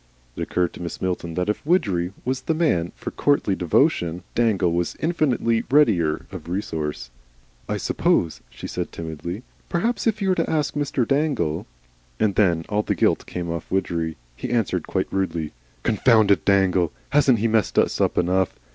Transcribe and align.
It 0.35 0.41
occurred 0.41 0.73
to 0.73 0.79
Mrs. 0.79 0.99
Milton 1.03 1.35
that 1.35 1.47
if 1.47 1.63
Widgery 1.63 2.11
was 2.25 2.41
the 2.41 2.55
man 2.55 2.91
for 2.95 3.11
courtly 3.11 3.53
devotion, 3.55 4.23
Dangle 4.33 4.71
was 4.71 4.95
infinitely 4.99 5.63
readier 5.69 6.25
of 6.31 6.49
resource. 6.49 7.11
"I 7.69 7.77
suppose" 7.77 8.41
she 8.49 8.65
said, 8.65 8.91
timidly. 8.91 9.43
"Perhaps 9.69 10.07
if 10.07 10.19
you 10.19 10.29
were 10.29 10.33
to 10.41 10.49
ask 10.49 10.73
Mr. 10.73 11.07
Dangle" 11.07 11.67
And 12.19 12.33
then 12.33 12.65
all 12.67 12.81
the 12.81 12.95
gilt 12.95 13.27
came 13.27 13.51
off 13.51 13.69
Widgery. 13.69 14.17
He 14.35 14.49
answered 14.49 14.87
quite 14.87 15.13
rudely. 15.13 15.51
"Confound 15.83 16.35
Dangle! 16.45 16.91
Hasn't 17.11 17.37
he 17.37 17.47
messed 17.47 17.77
us 17.77 18.01
up 18.01 18.17
enough? 18.17 18.55